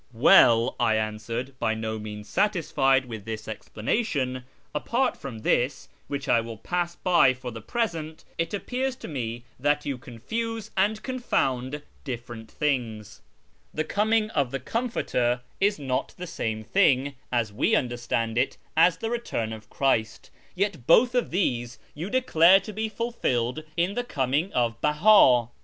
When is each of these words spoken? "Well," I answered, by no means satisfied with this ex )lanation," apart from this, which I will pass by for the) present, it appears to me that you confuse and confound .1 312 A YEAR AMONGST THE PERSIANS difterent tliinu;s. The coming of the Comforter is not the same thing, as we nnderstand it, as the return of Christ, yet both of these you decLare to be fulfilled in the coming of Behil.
"Well," 0.13 0.75
I 0.79 0.95
answered, 0.95 1.53
by 1.59 1.75
no 1.75 1.99
means 1.99 2.27
satisfied 2.27 3.05
with 3.05 3.23
this 3.23 3.47
ex 3.47 3.69
)lanation," 3.75 4.45
apart 4.73 5.15
from 5.15 5.41
this, 5.41 5.89
which 6.07 6.27
I 6.27 6.41
will 6.41 6.57
pass 6.57 6.95
by 6.95 7.35
for 7.35 7.51
the) 7.51 7.61
present, 7.77 8.23
it 8.39 8.51
appears 8.51 8.95
to 8.95 9.07
me 9.07 9.43
that 9.59 9.85
you 9.85 9.99
confuse 9.99 10.71
and 10.75 11.03
confound 11.03 11.83
.1 12.05 12.05
312 12.05 12.09
A 12.09 12.09
YEAR 12.09 12.15
AMONGST 12.15 12.55
THE 12.55 12.57
PERSIANS 12.57 12.57
difterent 12.57 12.59
tliinu;s. 12.59 13.21
The 13.87 13.93
coming 13.93 14.29
of 14.31 14.49
the 14.49 14.59
Comforter 14.59 15.41
is 15.59 15.77
not 15.77 16.15
the 16.17 16.25
same 16.25 16.63
thing, 16.63 17.13
as 17.31 17.53
we 17.53 17.73
nnderstand 17.75 18.37
it, 18.39 18.57
as 18.75 18.97
the 18.97 19.11
return 19.11 19.53
of 19.53 19.69
Christ, 19.69 20.31
yet 20.55 20.87
both 20.87 21.13
of 21.13 21.29
these 21.29 21.77
you 21.93 22.09
decLare 22.09 22.59
to 22.63 22.73
be 22.73 22.89
fulfilled 22.89 23.63
in 23.77 23.93
the 23.93 24.03
coming 24.03 24.51
of 24.53 24.81
Behil. 24.81 25.51